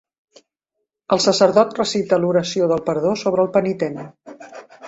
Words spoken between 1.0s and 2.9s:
El sacerdot recita l'oració del